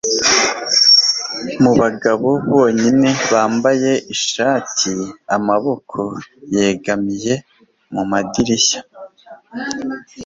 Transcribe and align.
Mubagabo 1.61 2.29
bonyine 2.53 3.09
bambaye 3.31 3.91
ishati-amaboko, 4.15 5.99
yegamiye 6.55 7.33
mumadirishya?... 7.93 8.79